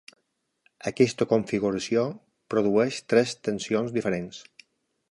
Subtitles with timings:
[0.91, 2.07] Aquesta configuració
[2.55, 4.43] produeix tres tensions diferents.